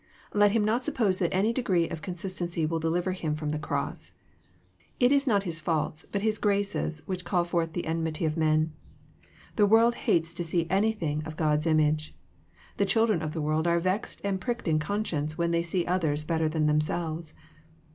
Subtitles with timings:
[0.33, 4.13] Let him not suppose that any degree of consistency will deliver him from this cross.
[4.99, 8.73] It is not his faults, but his graces, which call forth the enmity of men.
[9.57, 12.15] The world hates to see any thing of Ggd^ image.
[12.77, 16.65] The children of^e w^lofare vexed and pricked in conscience when they see others better than
[16.65, 17.35] themselves.